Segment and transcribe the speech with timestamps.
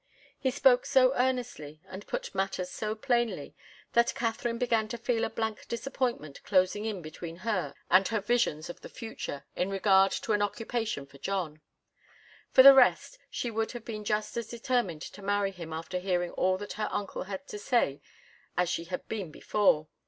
[0.39, 3.53] He spoke so earnestly, and put matters so plainly,
[3.93, 8.67] that Katharine began to feel a blank disappointment closing in between her and her visions
[8.67, 11.61] of the future in regard to an occupation for John.
[12.49, 16.31] For the rest, she would have been just as determined to marry him after hearing
[16.31, 18.01] all that her uncle had to say
[18.57, 19.87] as she had been before.